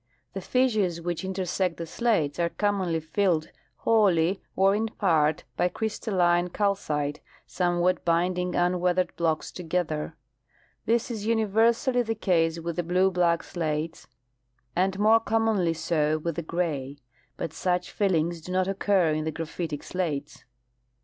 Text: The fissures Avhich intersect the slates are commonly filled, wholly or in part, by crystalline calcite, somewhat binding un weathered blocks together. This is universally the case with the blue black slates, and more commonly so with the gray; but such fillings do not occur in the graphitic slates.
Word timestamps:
The 0.33 0.41
fissures 0.41 0.99
Avhich 0.99 1.23
intersect 1.23 1.77
the 1.77 1.85
slates 1.85 2.39
are 2.39 2.49
commonly 2.49 2.99
filled, 2.99 3.51
wholly 3.75 4.41
or 4.55 4.73
in 4.73 4.87
part, 4.87 5.43
by 5.55 5.67
crystalline 5.67 6.47
calcite, 6.49 7.21
somewhat 7.45 8.03
binding 8.03 8.55
un 8.55 8.79
weathered 8.79 9.15
blocks 9.15 9.51
together. 9.51 10.15
This 10.87 11.11
is 11.11 11.27
universally 11.27 12.01
the 12.01 12.15
case 12.15 12.59
with 12.59 12.77
the 12.77 12.81
blue 12.83 13.11
black 13.11 13.43
slates, 13.43 14.07
and 14.75 14.97
more 14.97 15.19
commonly 15.19 15.75
so 15.75 16.17
with 16.17 16.35
the 16.35 16.41
gray; 16.41 16.97
but 17.37 17.53
such 17.53 17.91
fillings 17.91 18.41
do 18.41 18.51
not 18.51 18.67
occur 18.67 19.11
in 19.11 19.23
the 19.23 19.31
graphitic 19.31 19.83
slates. 19.83 20.45